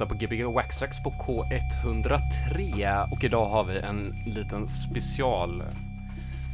[0.00, 5.62] lyssnar på Gbg Waxtrax på K103 och idag har vi en liten special.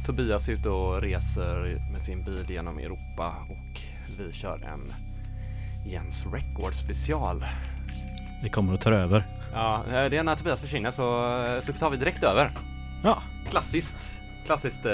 [0.05, 3.81] Tobias är ute och reser med sin bil genom Europa och
[4.17, 4.93] vi kör en
[5.91, 7.45] Jens Record special.
[8.43, 9.27] Vi kommer att ta över.
[9.53, 12.51] Ja, eh, det är när Tobias försvinner så, så tar vi direkt över.
[13.03, 14.91] Ja, Klassiskt, klassiskt uh,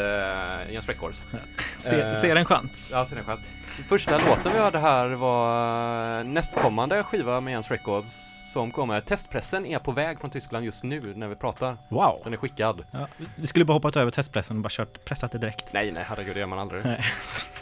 [0.73, 1.23] Jens Records.
[1.83, 2.21] se, Eh.
[2.21, 2.89] ser en chans.
[2.91, 3.39] Ja, ser ni själv.
[3.87, 9.01] Första låten vi hörde här var nästkommande skiva med Jens Records som kommer.
[9.01, 11.77] Testpressen är på väg från Tyskland just nu när vi pratar.
[11.89, 12.19] Wow.
[12.23, 12.83] Den är skickad.
[12.91, 15.65] Ja, vi skulle bara hoppat över testpressen och bara kört, pressat det direkt.
[15.73, 16.85] Nej, nej, herregud, det gör man aldrig.
[16.85, 17.01] Nej.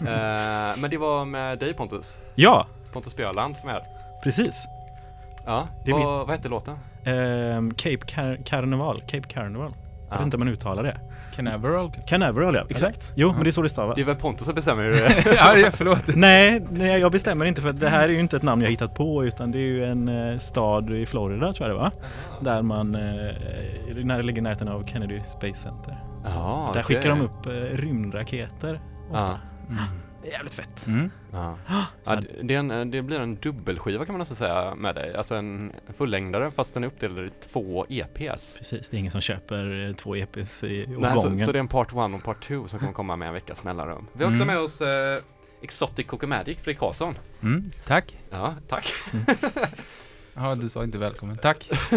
[0.01, 2.17] Eh, men det var med dig Pontus.
[2.35, 3.83] Ja, Pontus Björland som är här.
[4.23, 4.65] precis.
[5.45, 6.77] Ja, Det vad, vad hette låten?
[7.03, 9.71] Ehm, Cape Car- Carnival, Cape Carnival.
[10.09, 10.97] Jag vet inte om man uttalar det.
[11.35, 11.91] Canaveral?
[12.07, 13.11] Canaveral ja, exakt.
[13.15, 13.95] Jo, men det är så det stavas.
[13.95, 16.03] Det är väl Pontus som bestämmer hur det ja, ja, förlåt.
[16.15, 18.95] Nej, nej, jag bestämmer inte för det här är ju inte ett namn jag hittat
[18.95, 21.91] på utan det är ju en eh, stad i Florida tror jag det var.
[22.39, 23.01] Där man, eh,
[24.03, 25.97] när det ligger i närheten av Kennedy Space Center.
[26.23, 26.95] Ja, Där okej.
[26.95, 28.79] skickar de upp eh, rymdraketer.
[29.13, 29.23] Ja.
[29.23, 29.39] Ofta.
[29.69, 29.83] Mm.
[30.21, 30.87] Det är jävligt fett.
[30.87, 31.11] Mm.
[31.31, 31.57] Ja.
[32.03, 35.15] Så Ja, det, är en, det blir en dubbelskiva kan man nästan säga med dig.
[35.15, 38.55] Alltså en fullängdare fast den är uppdelad i två EPs.
[38.57, 41.45] Precis, det är ingen som köper eh, två EPs i Nej, så, gången.
[41.45, 43.63] så det är en part 1 och part 2 som kommer komma med en veckas
[43.63, 44.07] mellanrum.
[44.13, 44.55] Vi har också Mm.
[44.55, 45.17] med oss eh,
[45.61, 47.17] Exotic Cocomagic, Fredrik Karlsson.
[47.41, 47.71] Mm.
[47.85, 48.17] Tack.
[48.29, 48.93] Ja, tack.
[50.33, 51.37] Ja, du sa inte välkommen.
[51.37, 51.69] Tack.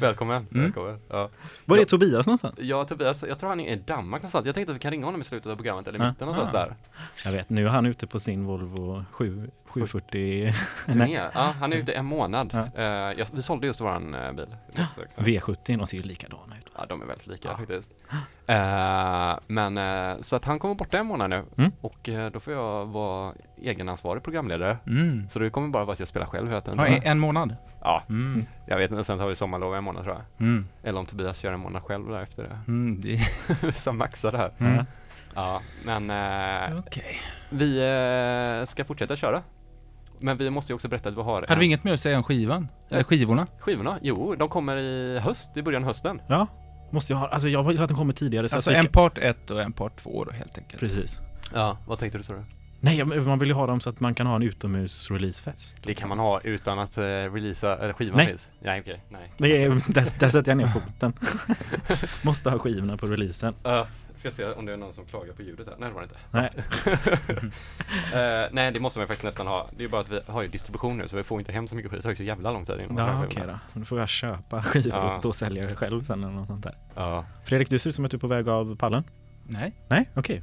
[0.00, 0.46] Välkommen.
[0.52, 0.64] Mm.
[0.64, 0.98] Välkommen.
[1.08, 1.28] Ja.
[1.64, 2.54] Var är Tobias någonstans?
[2.60, 4.46] ja, Tobias, jag tror han är i Danmark någonstans.
[4.46, 6.08] Jag tänkte att vi kan ringa honom i slutet av programmet eller i Ja.
[6.08, 6.58] mitten någonstans Ah.
[6.66, 6.76] där.
[7.24, 10.52] Jag vet, nu är han ute på sin Volvo 7, 740
[10.92, 11.20] Turné.
[11.34, 12.50] Ja, han är ute en månad.
[12.74, 13.14] Ja.
[13.14, 14.46] Jag, vi sålde just våran eh, bil.
[14.76, 15.20] Just också.
[15.20, 16.72] V70, de ser ju likadana ut.
[16.78, 17.56] Ja, de är väldigt lika Ja.
[17.56, 17.90] faktiskt.
[18.46, 19.78] Eh, men
[20.24, 21.72] så att han kommer borta en månad nu Mm.
[21.80, 23.32] och då får jag vara
[23.62, 24.78] egenansvarig programledare.
[24.86, 25.28] Mm.
[25.30, 26.78] Så det kommer bara vara att jag spelar själv hela tiden.
[26.78, 27.56] Ja, en, månad?
[27.80, 28.46] Ja, Mm.
[28.66, 29.04] jag vet inte.
[29.04, 30.46] Sen tar vi sommarlov en månad tror jag.
[30.46, 30.68] Mm.
[30.82, 32.58] Eller om Tobias kör en månad själv där efter det.
[32.68, 33.00] Mm.
[33.00, 33.72] Det...
[33.78, 34.52] Som maxar det här.
[34.58, 34.84] Mm.
[35.34, 36.10] Ja, men
[36.78, 37.20] Okej.
[37.50, 37.80] vi
[38.66, 39.42] ska fortsätta köra.
[40.20, 42.00] Men vi måste ju också berätta att vi har Hade en- vi inget mer att
[42.00, 42.68] säga om skivan?
[42.88, 43.46] Eller skivorna?
[43.58, 43.98] skivorna.
[44.02, 46.20] Jo, de kommer i höst, i början av hösten.
[46.26, 46.46] Ja,
[46.90, 47.28] måste jag ha.
[47.28, 48.48] Alltså jag vill att den kommer tidigare.
[48.48, 50.80] Så Alltså att vi en part ett och en part två då helt enkelt.
[50.80, 51.20] Precis.
[51.54, 52.44] Ja, vad tänkte du så?
[52.80, 55.76] Nej, man vill ju ha dem så att man kan ha en utomhus-releasefest.
[55.82, 58.26] Det kan man ha utan att uh, releasa eller skivan Nej.
[58.26, 58.48] finns?
[58.60, 59.32] Nej, okej, nej.
[59.38, 61.12] Det är, där, där sätter jag ner foten.
[62.22, 63.54] Måste ha skivorna på releasen.
[63.66, 63.82] Uh,
[64.18, 65.74] ska se om det är någon som klagar på ljudet här.
[65.78, 66.18] Nej, det var det inte.
[66.30, 66.50] Nej,
[68.12, 69.68] Eh, nej, det måste man faktiskt nästan ha.
[69.76, 71.74] Det är bara att vi har ju distribution nu så vi får inte hem så
[71.76, 71.98] mycket skit.
[71.98, 73.58] Det tar ju så jävla lång tid innan man ja, okej då.
[73.80, 75.04] Då får jag köpa skivor Ja.
[75.04, 76.74] och stå och sälja det själv sen eller något sånt där.
[76.94, 77.24] Ja.
[77.44, 79.04] Fredrik, du ser ut som att du är på väg av pallen.
[79.46, 79.72] Nej.
[79.88, 80.42] Nej, okej.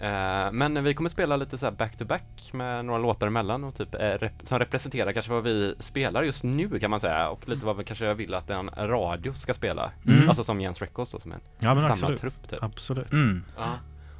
[0.00, 3.64] Eh, men vi kommer spela lite så här back to back med några låtar emellan
[3.64, 7.28] och typ eh, rep- som representerar kanske vad vi spelar just nu kan man säga
[7.28, 9.90] och lite vad vi kanske vill att en radio ska spela.
[10.06, 10.28] Mm.
[10.28, 12.20] Alltså som Jens Records då, som en Ja, samlad absolut.
[12.20, 12.62] trupp typ.
[12.62, 13.12] Absolut.
[13.12, 13.44] Mm.
[13.56, 13.68] Ja.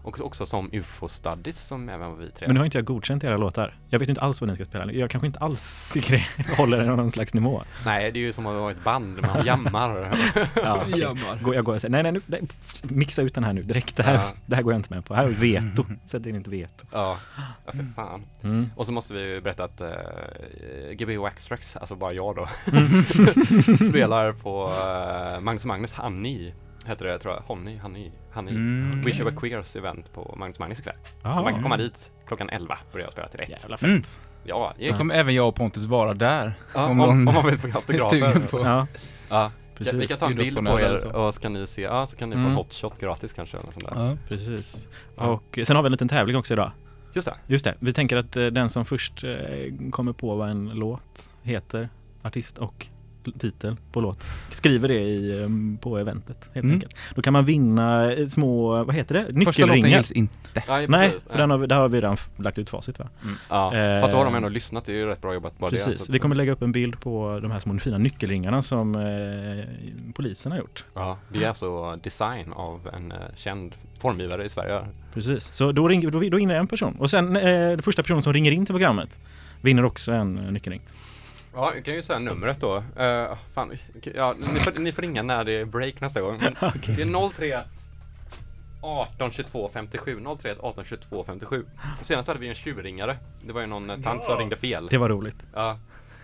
[0.02, 2.46] Och också som UFO Studies som även var vi tre.
[2.46, 3.76] Men nu har inte jag godkänt era låtar.
[3.88, 4.92] Jag vet inte alls vad ni ska spela.
[4.92, 7.62] Jag kanske inte alls tycker det håller någon slags nivå.
[7.84, 10.18] Nej, det är ju som att vara ett band, man jammar.
[10.56, 11.00] Ja, okej.
[11.00, 11.38] Jammar.
[11.42, 12.42] Går, jag går och säger, nej, nej, nu, nej,
[12.82, 13.96] mixa ut den här nu direkt.
[13.96, 14.30] Det här, Ja.
[14.46, 15.14] det här går jag inte med på.
[15.14, 15.84] Här är veto.
[16.06, 16.86] Sätt in inte veto.
[16.92, 17.16] ja,
[17.66, 18.22] ja för fan.
[18.42, 18.70] Mm.
[18.76, 19.88] Och så måste vi ju berätta att uh,
[20.92, 23.78] Gbg Waxtrax, alltså bara jag då, Mm.
[23.78, 26.52] spelar på uh, Magnus och Magnus Honey,
[26.88, 27.42] heter det tror jag.
[27.42, 28.54] Honey, Honey, Honey.
[28.54, 29.02] Mm.
[29.02, 30.94] Wish You Were Queers event på Magnus Magnus ikväll.
[31.22, 33.48] Ah, Så man kan komma dit klockan 11, börjar jag spela till ett.
[33.48, 33.88] Jävla fett.
[33.90, 34.02] Mm.
[34.44, 36.54] Ja, det kommer även jag och Pontus vara där.
[36.74, 38.40] ja, om om, om, man vill få autografer.
[38.50, 38.60] på.
[38.60, 38.86] Ja,
[39.30, 39.94] Ja, precis.
[39.94, 42.30] vi kan ta en bild på er och så kan ni se, ja så kan
[42.30, 42.50] ni få Mm.
[42.50, 44.04] en hot shot gratis kanske eller sånt där.
[44.08, 44.16] Ja.
[44.28, 44.86] Precis.
[45.16, 45.22] Ja.
[45.26, 46.70] Och sen har vi en liten tävling också idag.
[47.12, 47.34] Just det.
[47.46, 49.30] Just det, vi tänker att eh, den som först eh,
[49.90, 51.88] kommer på vad en låt heter,
[52.22, 52.86] artist och
[53.32, 55.48] titel på låt, skriver det i, eh,
[55.80, 56.74] på eventet helt Mm.
[56.74, 56.94] enkelt.
[57.14, 59.88] Då kan man vinna eh, små, vad heter det, Första låten nyckelringar.
[59.98, 60.34] gills inte.
[60.68, 61.20] Nej, precis.
[61.30, 63.08] för den har vi, där har vi redan lagt ut facit va?
[63.48, 65.70] Ja, Eh, fast då har de ändå lyssnat, det är ju rätt bra jobbat bara
[65.70, 65.76] det.
[65.76, 68.94] Precis, att- vi kommer lägga upp en bild på de här små fina nyckelringarna som
[68.96, 70.84] eh, polisen har gjort.
[70.94, 74.80] Ja, det är alltså design av en eh, känd formgivare i Sverige.
[75.14, 76.96] Precis, så då, ringer, då, då en person.
[76.98, 79.20] Och sen eh, den första personen som ringer in till programmet
[79.60, 80.80] vinner också en eh, nyckelring.
[81.54, 82.76] Ja, jag kan ju säga numret då.
[82.76, 83.76] Uh, fan,
[84.14, 86.38] ja, ni, får, ni får ringa när det är break nästa gång.
[86.40, 86.54] Men
[86.96, 87.66] Det är 031
[88.80, 91.66] 18 22 57 031 18 22 57
[92.00, 94.98] Senast hade vi en tjurringare Det var ju någon eh, tant som ringde fel Det
[94.98, 95.36] var roligt.
[95.54, 95.78] Ja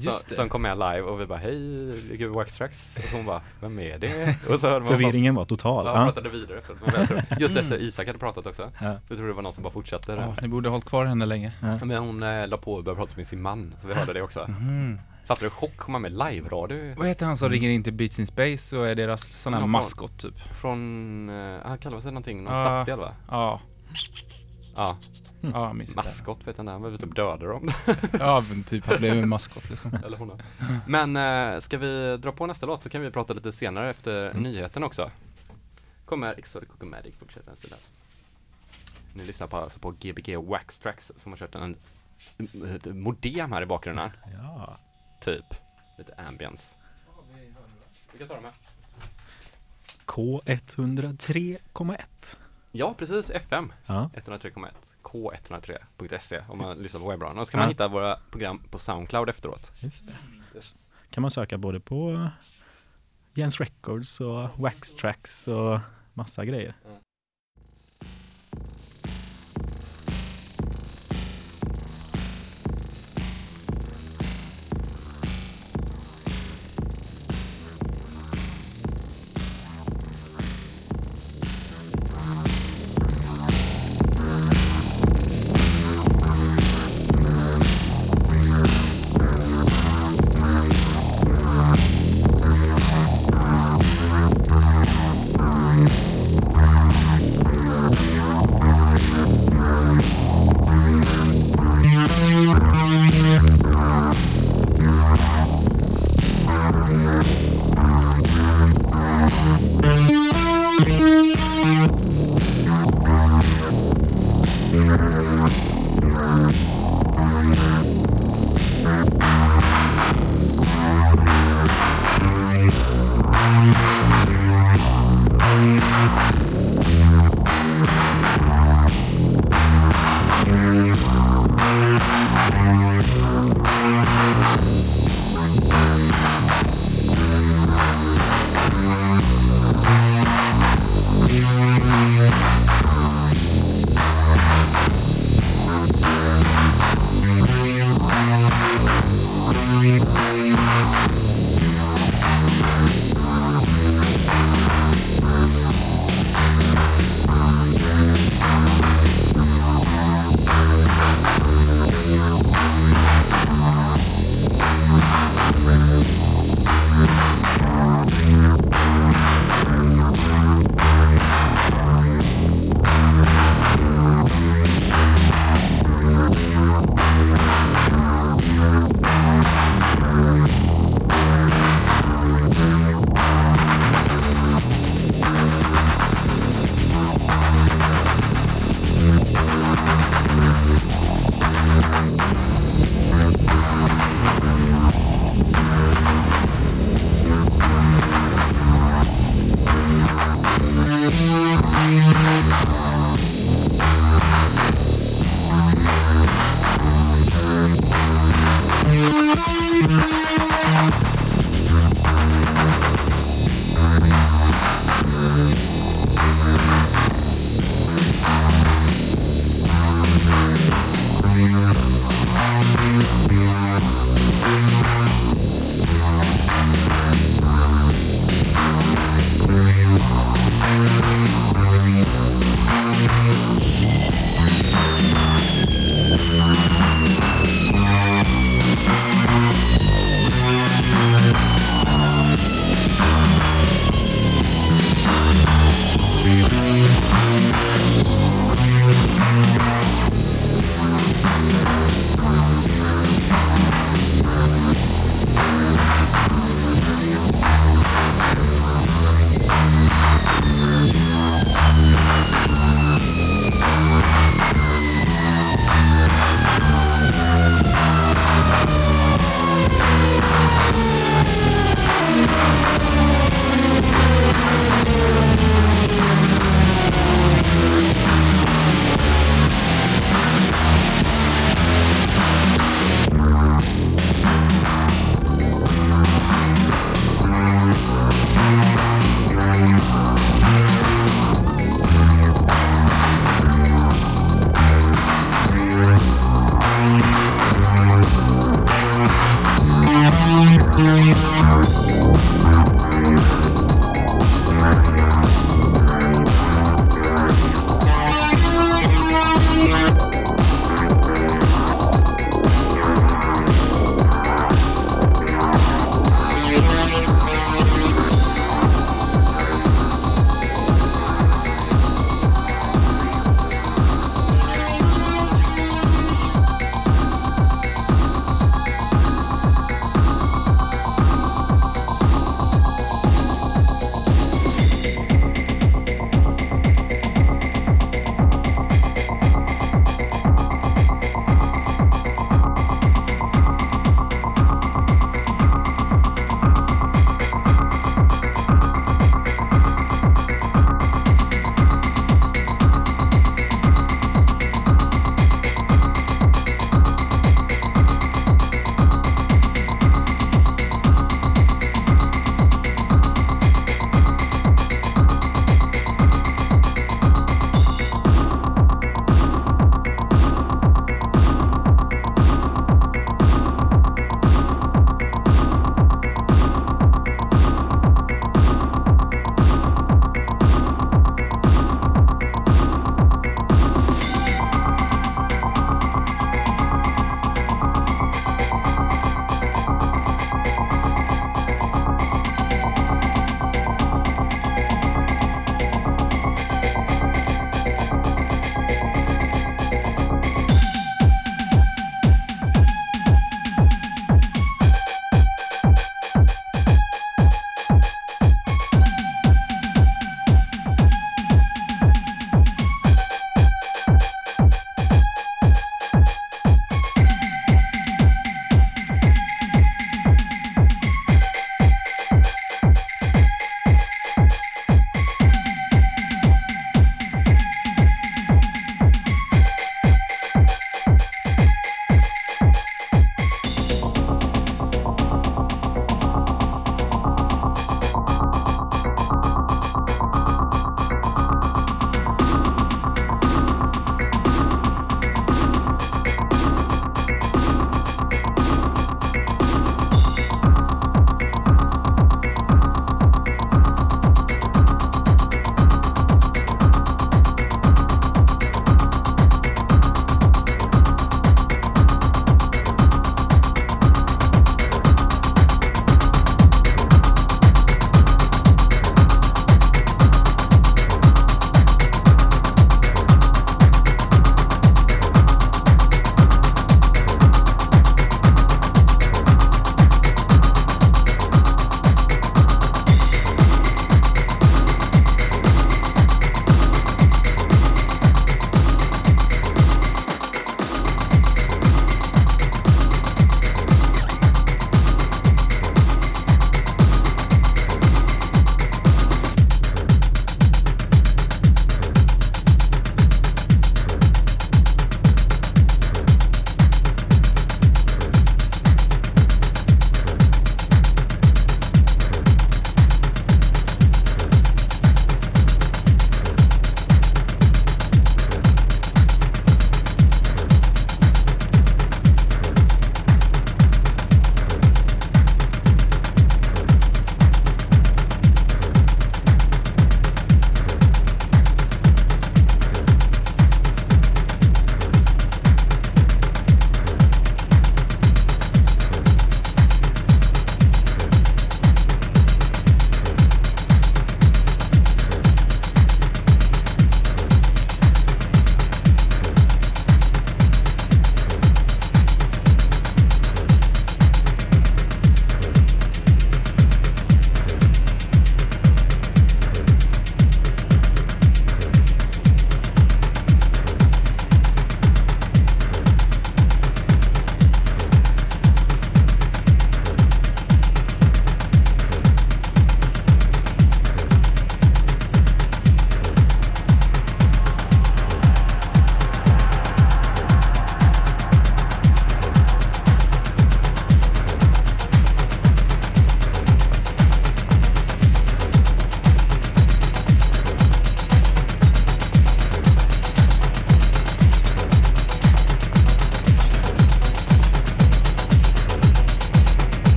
[0.00, 2.96] Just så, som kom med live och vi bara hej, gud Wax Tracks.
[2.96, 4.36] Och hon bara, vem är det?
[4.48, 5.86] Och så hörde man bara, Förvirringen var total.
[5.86, 6.04] Ja, Ja.
[6.04, 8.70] pratade vidare efter men jag tror, Just det, så Isak hade pratat också.
[8.80, 8.96] Ja.
[9.08, 10.12] Jag tror det var någon som bara fortsatte.
[10.12, 11.52] Ja, ni borde ha hållit kvar henne länge.
[11.84, 14.22] Men hon eh, la på och började prata med sin man, så vi hörde det
[14.22, 14.46] också.
[14.48, 14.98] Mhm.
[15.26, 15.76] Fattar du chock?
[15.76, 18.94] Komma med live-radio Vad heter han som ringer in till Beats in Space och är
[18.94, 20.34] deras sån här Ja, maskot typ?
[20.60, 22.64] från, eh, han kallar sig någonting, någon Ja.
[22.64, 23.12] stadsdel va?
[23.30, 23.60] Ja, Ja,
[24.74, 24.96] ja
[25.40, 25.96] jag minns inte.
[25.96, 27.70] maskot vet jag inte, han väl typ dödade dem.
[28.18, 29.94] Ja, men typ han blev en maskot liksom.
[30.04, 30.40] Eller hon har.
[30.86, 34.34] Men eh, ska vi dra på nästa låt så kan vi prata lite senare efter
[34.34, 35.10] nyheten också.
[36.04, 37.80] Kommer Exotic Cocomatic fortsätta en stund här.
[39.14, 41.76] Ni lyssnar på, alltså på Gbg Wax Tracks som har kört en, en,
[43.00, 44.10] modem här i bakgrunden.
[44.42, 44.76] Ja.
[45.20, 45.44] Typ.
[45.98, 46.74] Lite ambience.
[48.12, 48.52] Vi kan ta dem här.
[50.06, 52.36] K103,1.
[52.72, 53.30] Ja, precis.
[53.30, 54.10] FM Ja.
[54.14, 54.68] 103,1.
[55.02, 57.38] K103.se E om man lyssnar på webbradion.
[57.38, 57.70] Och så kan man Ja.
[57.72, 59.72] hitta våra program på Soundcloud efteråt.
[59.80, 60.14] Just det.
[61.10, 62.28] Kan man söka både på
[63.34, 65.78] Jens Records och Wax Tracks och
[66.14, 66.74] massa grejer.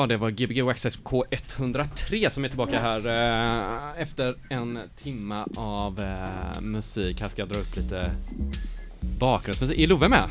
[0.00, 2.98] Ja, det var Gbg Waxxed K103 som är tillbaka här
[3.96, 7.20] eh, efter en timma av eh, musik.
[7.20, 8.10] Här ska jag dra upp lite
[9.20, 9.78] bakgrundsmusik.
[9.78, 10.24] Är Love med?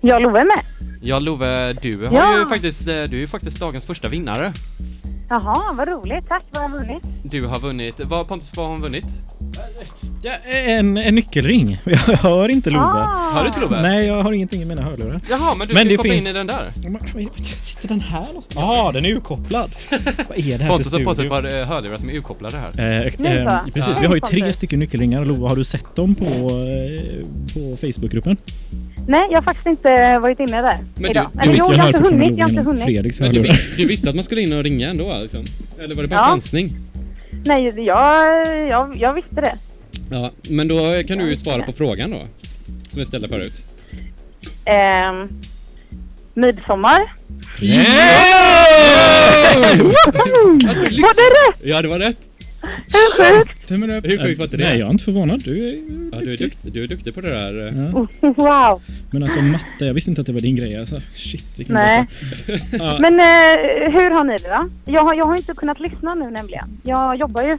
[0.00, 0.60] Jag Love är med.
[1.02, 2.38] Ja, Love, du har Ja.
[2.38, 4.52] ju faktiskt, eh, du är ju faktiskt dagens första vinnare.
[5.30, 6.28] Jaha, vad roligt.
[6.28, 7.02] Tack, vad har jag vunnit?
[7.24, 9.04] Du har vunnit, vad Pontus, vad har hon vunnit?
[10.22, 11.78] Ja, en, en nyckelring.
[11.84, 12.84] Jag hör inte Love.
[12.84, 13.30] Ah.
[13.34, 13.82] Hör du till Love?
[13.82, 15.20] Nej, jag har ingenting i mina hörlurar.
[15.30, 16.72] Jaha, men du Men ska det koppla finns- in i den där.
[17.88, 18.54] Men Sitter den här någonstans?
[18.56, 19.70] Ja, den är urkopplad.
[20.28, 22.14] Vad är det här Pontus för har på sig ett par eh, hörlurar som är
[22.14, 23.00] urkopplade här.
[23.00, 23.70] Eh, eh, så.
[23.72, 24.00] precis, Ja.
[24.00, 25.24] vi har ju tre stycken nyckelringar.
[25.24, 27.24] Lova, har du sett dem på, eh,
[27.54, 28.36] på Facebookgruppen?
[29.08, 31.26] Nej, jag har faktiskt inte varit inne där du- idag.
[31.32, 32.38] du Eller jo, jag har inte fortfarande hunnit.
[32.38, 32.84] Jag har inte hunnit.
[32.84, 33.54] Fredriks Men du, hörlurar.
[33.56, 35.44] vis- du visste att man skulle in och ringa ändå liksom?
[35.84, 36.26] Eller var det bara Ja.
[36.26, 36.70] chansning?
[37.44, 39.54] Nej, jag, jag, jag visste det.
[40.10, 42.18] Ja, men då kan du ju svara på frågan då.
[42.90, 43.52] Som vi ställde förut.
[44.64, 45.28] Ehm,
[46.34, 47.00] midsommar.
[51.02, 51.60] Var det rätt?
[51.68, 52.20] Ja, det var rätt!
[52.92, 53.68] Hur sjukt?
[53.68, 54.04] Tummen upp.
[54.04, 54.64] Hur sjukt var inte det?
[54.64, 55.42] Nej, jag är inte förvånad.
[55.44, 55.74] Du är
[56.12, 57.74] Ja, du är, duktig, du är duktig på det där.
[57.92, 58.06] Ja.
[58.28, 58.82] Wow.
[59.12, 61.00] Men alltså matte, jag visste inte att det var din grej alltså.
[61.12, 62.06] Shit, vilken Nej.
[62.72, 64.92] Ja, Men eh, hur har ni det då?
[64.92, 66.64] Jag, har- jag har inte kunnat lyssna nu nämligen.
[66.82, 67.58] Jag jobbar ju.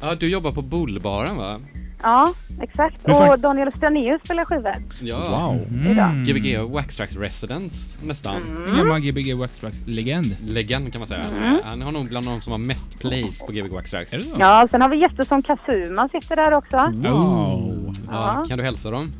[0.00, 1.60] Ja, du jobbar på Bullbaren va?
[2.04, 2.32] Ja,
[2.62, 3.06] exakt.
[3.06, 5.18] Men fan- Och Daniel Stranéus spelar skivor Ja.
[5.18, 5.66] Wow.
[5.86, 6.24] Mm.
[6.24, 8.36] Gbg Waxtrax Residence nästan.
[8.68, 10.36] En gammal Gbg Waxtrax-legend.
[10.46, 11.24] Legend kan man säga.
[11.24, 11.58] Mm.
[11.64, 14.12] Han har nog bland de som har mest plays på Gbg Waxtrax.
[14.12, 14.36] Är det så?
[14.38, 16.76] Ja, sen har vi gäster som Kazuma sitter där också.
[16.94, 17.94] Wow.
[18.10, 18.44] Ja, Ja.
[18.48, 19.12] kan du hälsa dem?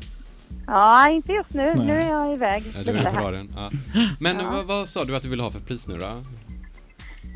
[0.67, 1.73] Ja, inte just nu.
[1.75, 1.85] Nej.
[1.85, 2.63] Nu är jag iväg.
[2.75, 3.23] Ja, du är lite på här.
[3.25, 3.49] radion.
[3.55, 3.71] Ja.
[4.19, 4.49] Men Ja.
[4.51, 6.21] vad, vad sa du att du ville ha för pris nu då?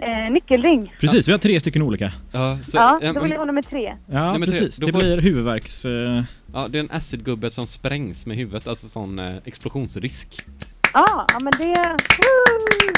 [0.01, 0.93] Eh, nyckelring.
[0.99, 2.11] Precis, vi har tre stycken olika.
[2.31, 3.93] Ja, så, Ja, eh, då vill jag ha nummer tre.
[4.07, 4.77] Ja, Nej, men precis.
[4.77, 5.85] det- Det, får- blir huvudvärks...
[5.85, 6.23] Eh,
[6.53, 10.43] ja, det är en acidgubbe som sprängs med huvudet, alltså sån eh, explosionsrisk.
[10.93, 11.75] Ja, ja men det...
[12.19, 12.93] Woo!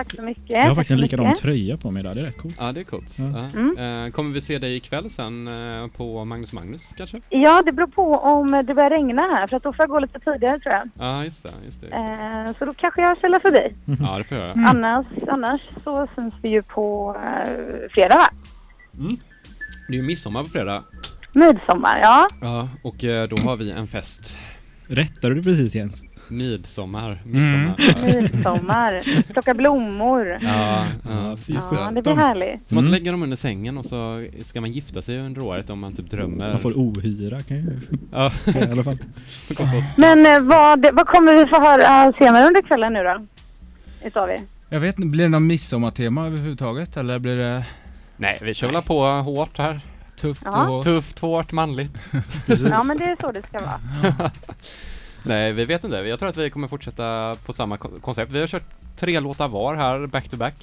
[0.00, 0.50] Tack så mycket.
[0.50, 1.42] jag har Tack faktiskt en likadan mycket.
[1.42, 2.56] tröja på mig där, det är rätt coolt.
[2.60, 3.14] Ja, det är coolt.
[3.18, 3.24] Ja.
[3.24, 3.60] Ja.
[3.60, 4.04] Mm.
[4.06, 7.20] Eh, kommer vi se dig ikväll sen eh, på Magnus Magnus kanske?
[7.30, 10.00] Ja, det beror på om det börjar regna här för att då får jag gå
[10.00, 10.88] lite tidigare tror jag.
[10.98, 11.50] Ja, just det.
[11.64, 12.48] Just det, just det.
[12.48, 13.76] Eh, så då kanske jag källar förbi.
[14.00, 14.54] Ja, det får jag göra.
[14.54, 14.66] Mm.
[14.66, 17.16] Annars, annars så syns vi ju på
[17.94, 18.28] fredag va?
[19.88, 20.84] Det är ju midsommar på fredag.
[21.32, 22.28] Midsommar, ja.
[22.40, 22.96] Ja, och
[23.30, 24.36] då har vi en fest.
[24.86, 26.04] Rättade du precis Jens?
[26.30, 27.18] Midsommar.
[27.24, 27.74] Midsommar.
[28.04, 28.22] Mm.
[28.24, 29.22] Midsommar.
[29.32, 30.38] Plocka blommor.
[30.40, 31.94] Ja, ja, Ja, just Ja, det.
[31.94, 32.66] det blir härligt.
[32.66, 32.92] Som att Mm.
[32.92, 36.10] lägga dem under sängen och så ska man gifta sig under året om man typ
[36.10, 36.50] drömmer.
[36.50, 37.66] Man får ohyra kan jag
[38.12, 38.98] Ja, i alla fall.
[39.96, 43.26] Men eh, vad, vad kommer vi få höra senare under kvällen nu då?
[44.04, 44.40] Utav er?
[44.68, 46.96] Jag vet inte, blir det någon midsommartema överhuvudtaget?
[46.96, 47.64] Eller blir det
[48.16, 49.80] Nej, vi kör väl på hårt här.
[50.20, 50.68] tufft Ja.
[50.68, 50.84] och...
[50.84, 51.98] Tufft, hårt, manligt.
[52.70, 53.80] Ja, men det är så det ska vara.
[55.22, 55.96] Nej, vi vet inte.
[55.96, 58.32] Jag tror att vi kommer fortsätta på samma ko- koncept.
[58.32, 58.62] Vi har kört
[58.96, 60.54] tre låtar var här, back to back.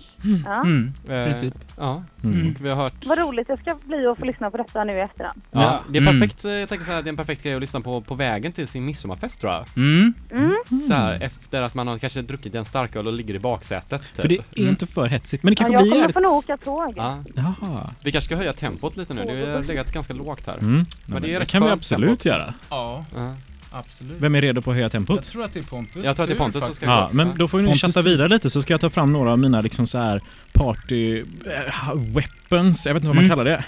[0.45, 0.61] Ja.
[0.61, 1.53] Mm, Eh, princip.
[1.77, 2.47] Ja, Mm.
[2.55, 4.93] och vi har hört Vad roligt det ska bli att få lyssna på detta nu
[4.93, 5.41] i efterhand.
[5.51, 6.19] Ja, det är Mm.
[6.19, 8.15] perfekt, eh, jag tänker så här, det är en perfekt grej att lyssna på på
[8.15, 9.65] vägen till sin midsommarfest tror jag.
[9.75, 10.13] Mm.
[10.31, 10.55] Mm.
[10.87, 14.01] Så här, efter att man har kanske druckit en starköl och ligger i baksätet.
[14.01, 14.15] Typ.
[14.21, 16.13] För det är inte för hetsigt, men det Ja, kanske jag blir kommer jävligt...
[16.15, 16.93] få nog åka tåg.
[16.97, 17.89] Ja, Jaha.
[18.03, 20.57] vi kanske ska höja tempot lite nu, det har legat ganska lågt här.
[20.57, 20.73] Mm.
[20.73, 22.25] Men Men det är det, kan vi absolut tempot.
[22.25, 22.53] göra.
[22.69, 23.35] Ja, Ja.
[23.79, 24.15] Absolut.
[24.21, 25.25] Vem är redo på att höja Jag tempot?
[25.25, 26.85] tror att det är Pontus Jag tror att det är Pontus som ska.
[26.85, 29.13] Ja, men då får vi nog Pontus chatta vidare lite så ska jag ta fram
[29.13, 30.21] några av mina liksom så här
[30.53, 33.29] party eh, weapons, jag vet inte vad man Mm.
[33.37, 33.63] kallar det.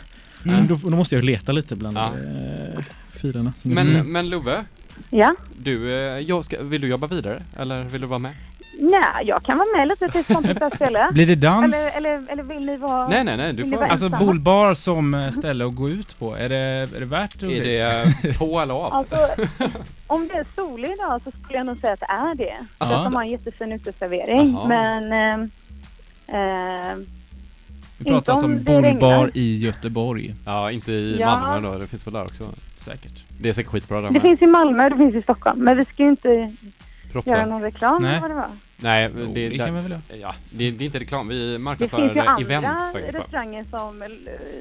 [0.45, 0.68] Mm.
[0.68, 2.14] Då, då måste jag leta lite bland Ja.
[2.14, 3.53] eh, firarna.
[3.64, 4.12] Men, Mm.
[4.12, 4.64] men Love,
[5.10, 5.36] Ja.
[5.64, 7.43] du, eh, jag ska, vill du jobba vidare?
[7.60, 8.32] Eller vill du vara med?
[8.82, 11.12] Nej, jag kan vara med lite tills börjar spela.
[11.12, 11.76] Blir det dans?
[11.98, 13.08] Eller, eller, eller vill ni vara...
[13.08, 13.78] Nej, nej, nej, du Vill ni får...
[13.82, 14.26] vara Alltså ensamma?
[14.26, 16.56] bolbar som eh, ställe att gå ut på, är det,
[16.96, 17.58] är det värt det?
[17.58, 17.64] Är
[18.24, 18.94] det på eller av?
[18.94, 19.18] Alltså,
[20.08, 22.54] om det är solig idag så skulle jag nog säga att det är det.
[22.78, 24.52] Alltså, Alltså, de har en jättefin uteservering.
[24.54, 24.68] Jaha.
[24.68, 25.12] Men...
[25.12, 25.52] ehm,
[26.28, 27.06] ehm,
[27.98, 28.92] Vi pratar inte om om det regnar.
[28.94, 30.34] bolbar i Göteborg.
[30.46, 31.40] Ja, inte i Ja.
[31.40, 32.44] Malmö då, det finns väl där också?
[32.76, 33.24] Säkert.
[33.42, 34.22] Det är säkert skitbra där det med.
[34.22, 35.60] finns i Malmö det finns i Stockholm.
[35.64, 36.50] Men vi ska ju inte göra
[37.12, 37.46] Propsa.
[37.46, 38.12] någon reklam Nej.
[38.12, 38.48] eller vad det var.
[38.82, 40.02] Nej, Jo, det, det kan vi väl göra.
[40.22, 43.66] Ja, det, det är inte reklam, vi Det marknadsför finns ju eh, andra event restauranger
[43.70, 44.00] som,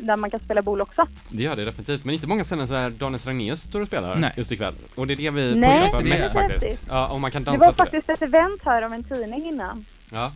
[0.01, 1.07] där man kan spela bol också.
[1.31, 4.33] Det gör det definitivt, men inte många ställen där Daniel Strangnéus står och spelar Nej.
[4.37, 4.75] just ikväll.
[4.95, 6.49] Och det är det vi Nej, pushar för det mest det.
[6.49, 6.83] faktiskt.
[6.89, 9.41] Ja, om man kan Det dansa var till faktiskt ett event här av en tidning
[9.49, 9.85] innan.
[10.11, 10.17] det.
[10.17, 10.33] Ja.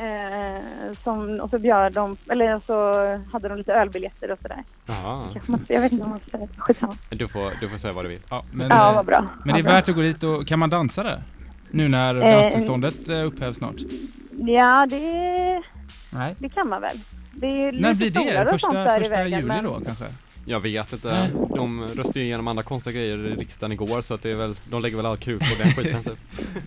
[0.00, 0.62] Eh,
[1.04, 2.92] som, och så bjöd de, eller så
[3.32, 4.62] hade de lite ölbiljetter och sådär.
[5.68, 6.60] Jag vet inte om man ska säga det.
[6.60, 6.94] Skitsamma.
[7.08, 8.18] Du får, du får säga vad du vill.
[8.30, 9.26] Ja, men, Ja, eh, vad bra.
[9.44, 11.18] men det är värt att gå dit och kan man dansa där?
[11.70, 13.74] Nu när Eh, danstillståndet eh, upphävs snart?
[14.38, 15.62] Ja, det,
[16.10, 16.34] Nej.
[16.38, 16.98] det kan man väl.
[17.32, 18.46] Det är ju När blir det?
[18.50, 19.30] Första, första vägen.
[19.38, 20.04] juli men- då kanske?
[20.44, 21.08] Jag vet inte.
[21.08, 21.30] Nej.
[21.56, 24.54] De röstade ju igenom andra konstiga grejer i riksdagen igår så att det är väl,
[24.70, 26.18] de lägger väl all krut på den skiten typ.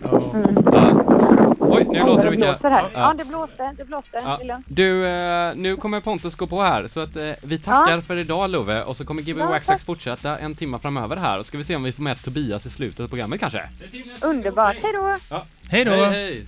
[0.02, 0.32] Ja.
[0.34, 1.51] Mm.
[1.76, 2.60] Oj, nu låter det det mycket.
[2.60, 2.82] blåser här.
[2.94, 3.00] Ja.
[3.00, 3.74] Ja, det blåste.
[3.76, 4.22] Det blåste.
[4.24, 4.36] Ja.
[4.38, 4.66] Det är lugnt.
[4.68, 8.50] Du, eh, nu kommer Pontus gå på här, så att eh, vi tackar för idag
[8.50, 9.82] Love, och så kommer Gbg Ja, Waxax tack.
[9.84, 12.70] fortsätta en timme framöver här, och ska vi se om vi får med Tobias i
[12.70, 13.68] slutet av programmet kanske?
[14.22, 14.76] Underbart.
[14.82, 15.16] Hej då!
[15.70, 15.90] Hej då!
[15.90, 16.46] Hej, hej.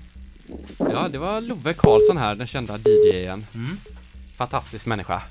[0.78, 3.46] Ja, det var Love Karlsson här, den kända DJen.
[3.54, 3.76] Mm.
[4.36, 5.22] Fantastisk människa.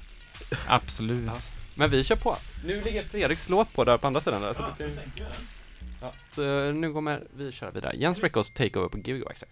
[0.67, 1.25] Absolut.
[1.25, 1.33] Ja.
[1.75, 2.37] Men vi kör på.
[2.65, 4.53] Nu ligger Fredriks låt på där på andra sidan där.
[4.53, 4.93] Så, du kan...
[6.01, 7.95] ja, så nu kommer vi köra vidare.
[7.95, 9.51] Jens Records Takeover på Gbg Waxax.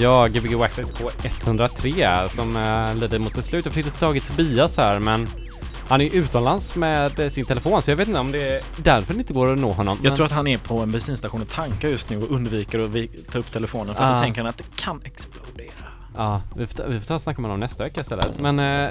[0.00, 3.64] Ja, Gbg Waxxax K103 som uh, lider mot sitt slut.
[3.64, 5.28] Jag försökte få tag i Tobias här men
[5.88, 9.14] han är utomlands med eh, sin telefon så jag vet inte om det är därför
[9.14, 9.98] det inte går att nå honom.
[10.02, 12.78] Jag men- tror att han är på en bensinstation och tankar just nu och undviker
[12.78, 14.14] att ta upp telefonen för att Ah.
[14.14, 15.70] då tänker han att det kan explodera.
[16.16, 18.40] Ja, vi får, ta, vi får ta och snacka med honom nästa vecka istället.
[18.40, 18.90] Men eh,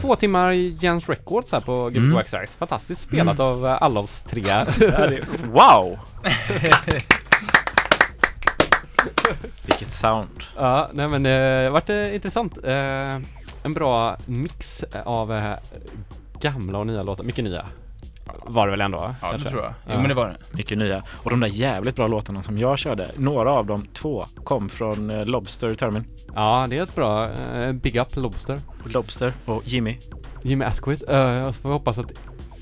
[0.00, 2.46] två timmar Jens Records här på Gbg Mm.
[2.58, 4.42] Fantastiskt spelat av eh, alla oss tre.
[5.52, 5.98] Wow!
[10.04, 10.28] Sound.
[10.56, 12.58] Ja, nej men det uh, vart eh, intressant.
[12.64, 13.16] Eh,
[13.62, 15.52] en bra mix av eh,
[16.40, 17.24] gamla och nya låtar.
[17.24, 17.66] Mycket nya.
[18.46, 18.98] Var det väl ändå?
[18.98, 19.14] va?
[19.20, 19.50] Ja, det Kanske?
[19.50, 19.74] tror jag.
[19.86, 19.98] Jo, Ja.
[19.98, 20.56] men det var det.
[20.56, 21.02] Mycket nya.
[21.10, 25.10] Och de där jävligt bra låtarna som jag körde, några av dem, två, kom från
[25.10, 26.04] eh, Lobster Termin.
[26.34, 28.58] Ja, det är ett bra eh, Big Up Lobster.
[28.86, 29.96] Lobster och Jimmy.
[30.42, 31.10] Jimmy Asquith.
[31.12, 32.12] Uh, och så får vi hoppas att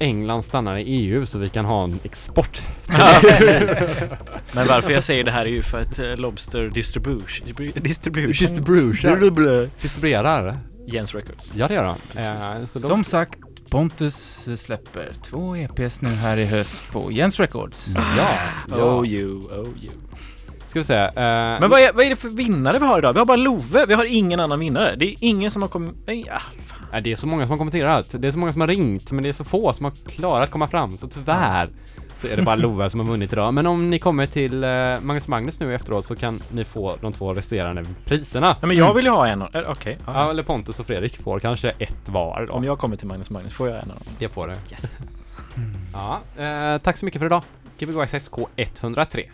[0.03, 2.63] England stannar i EU så vi kan ha en export.
[4.55, 8.33] Men varför jag säger det här är ju för att eh, Lobster Distribution, distribution, Distribution.
[9.83, 10.59] Distribuerar.
[10.87, 11.53] Jens Records.
[11.57, 12.19] Ja, det gör de.
[12.21, 13.39] Eh, så de- Som sagt,
[13.71, 17.89] Pontus släpper två EPs nu här i höst på Jens Records.
[17.95, 18.39] Ja,
[18.71, 18.77] ja.
[18.77, 19.93] Oh you, oh you.
[20.73, 21.07] Ska vi säga.
[21.09, 23.13] eh, Men vad är, vad är det för vinnare vi har idag?
[23.13, 24.97] Vi har bara Love, vi har ingen annan vinnare.
[24.97, 25.95] Det är ingen som har kommit...
[26.07, 27.03] Nej, Ja, fan.
[27.03, 28.15] Det är så många som har kommenterat.
[28.19, 30.43] Det är så många som har ringt, men det är så få som har klarat
[30.45, 30.91] att komma fram.
[30.99, 31.71] Så tyvärr
[32.17, 33.55] så är det bara Love som har vunnit idag.
[33.55, 34.71] Men om ni kommer till eh,
[35.03, 38.57] Magnus Magnus nu efteråt så kan ni få de två resterande priserna.
[38.61, 39.43] Nej men jag vill ju ha en.
[39.43, 39.99] eh, Okej.
[40.07, 40.13] ja.
[40.15, 42.53] Ja, eller Pontus och Fredrik får kanske ett var då.
[42.53, 44.07] Om jag kommer till Magnus Magnus får jag en av dem.
[44.19, 44.57] Det får det.
[44.71, 45.19] Yes.
[45.93, 47.43] Ja, eh, tack så mycket för idag.
[47.79, 49.25] Gbg Access K103.